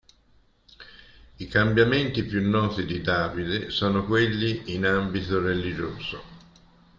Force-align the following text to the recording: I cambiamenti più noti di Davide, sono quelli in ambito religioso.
I 1.37 1.47
cambiamenti 1.47 2.23
più 2.23 2.41
noti 2.49 2.85
di 2.87 3.01
Davide, 3.01 3.69
sono 3.69 4.03
quelli 4.07 4.73
in 4.73 4.87
ambito 4.87 5.39
religioso. 5.39 6.23